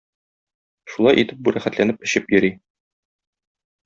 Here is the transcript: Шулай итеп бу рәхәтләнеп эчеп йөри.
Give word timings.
Шулай 0.93 1.19
итеп 1.23 1.43
бу 1.47 1.53
рәхәтләнеп 1.57 2.03
эчеп 2.09 2.33
йөри. 2.37 2.51